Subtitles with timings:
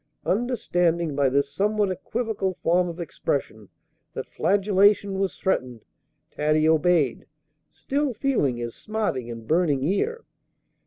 [0.25, 3.69] Understanding, by this somewhat equivocal form of expression,
[4.15, 5.85] that flagellation was threatened,
[6.31, 7.27] Taddy obeyed,
[7.69, 10.23] still feeling his smarting and burning ear.